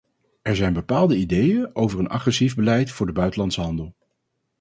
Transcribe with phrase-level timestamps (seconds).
[0.41, 3.95] Er zijn bepaalde ideeën over een agressief beleid voor de buitenlandse handel.